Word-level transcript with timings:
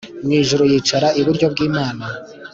mu 0.25 0.31
ijuru 0.41 0.63
yicara 0.71 1.07
iburyo 1.19 1.45
bw 1.53 1.57
Imana 1.67 2.05